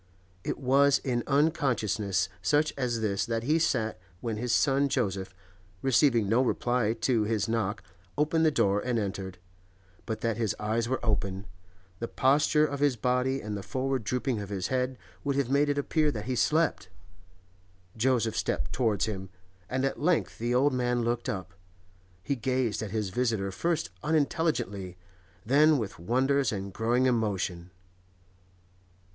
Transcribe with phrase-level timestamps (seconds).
[0.43, 5.31] It was in unconsciousness such as this that he sat when his son Joseph,
[5.83, 7.83] receiving no reply to his knock,
[8.17, 9.37] opened the door and entered;
[10.07, 11.45] but that his eyes were open,
[11.99, 15.69] the posture of his body and the forward drooping of his head would have made
[15.69, 16.89] it appear that he slept.
[17.95, 19.29] Joseph stepped towards him,
[19.69, 21.53] and at length the old man looked up.
[22.23, 24.97] He gazed at his visitor first unintelligently,
[25.45, 27.69] then with wonder and growing emotion.